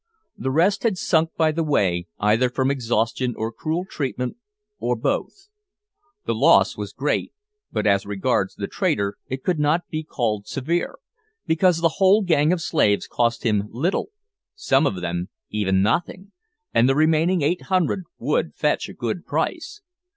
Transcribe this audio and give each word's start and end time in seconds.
The 0.35 0.49
rest 0.49 0.81
had 0.81 0.97
sunk 0.97 1.29
by 1.37 1.51
the 1.51 1.63
way, 1.63 2.07
either 2.19 2.49
from 2.49 2.71
exhaustion 2.71 3.35
or 3.37 3.51
cruel 3.51 3.85
treatment, 3.85 4.35
or 4.79 4.95
both. 4.95 5.49
The 6.25 6.33
loss 6.33 6.75
was 6.75 6.91
great; 6.91 7.33
but 7.71 7.85
as 7.85 8.03
regards 8.07 8.55
the 8.55 8.65
trader 8.65 9.19
it 9.27 9.43
could 9.43 9.59
not 9.59 9.87
be 9.91 10.03
called 10.03 10.47
severe, 10.47 10.97
because 11.45 11.81
the 11.81 11.97
whole 12.01 12.23
gang 12.23 12.51
of 12.51 12.63
slaves 12.63 13.05
cost 13.05 13.43
him 13.43 13.65
little 13.69 14.09
some 14.55 14.87
of 14.87 15.01
them 15.01 15.29
even 15.51 15.83
nothing! 15.83 16.31
and 16.73 16.89
the 16.89 16.95
remaining 16.95 17.43
eight 17.43 17.65
hundred 17.65 18.05
would 18.17 18.55
fetch 18.55 18.89
a 18.89 18.93
good 18.93 19.23
price. 19.23 19.81